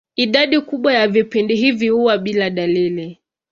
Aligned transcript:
Idadi 0.15 0.61
kubwa 0.61 0.93
ya 0.93 1.07
vipindi 1.07 1.55
hivi 1.55 1.87
huwa 1.89 2.17
bila 2.17 2.49
dalili. 2.49 3.19